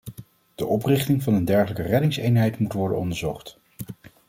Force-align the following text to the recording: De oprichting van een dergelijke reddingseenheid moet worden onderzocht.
De 0.55 0.65
oprichting 0.65 1.23
van 1.23 1.33
een 1.33 1.45
dergelijke 1.45 1.81
reddingseenheid 1.81 2.59
moet 2.59 2.73
worden 2.73 2.97
onderzocht. 2.97 3.59